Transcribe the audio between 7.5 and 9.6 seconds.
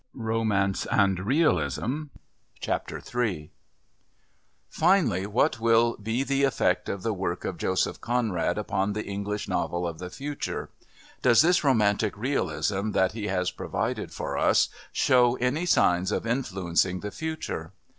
Joseph Conrad upon the English